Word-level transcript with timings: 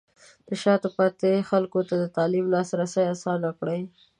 د 0.47 0.49
شاته 0.61 0.89
پاتې 0.97 1.47
خلکو 1.49 1.79
ته 1.87 1.95
د 1.99 2.05
تعلیم 2.17 2.45
لاسرسی 2.53 3.03
اسانه 3.13 3.49
کړئ. 3.59 3.81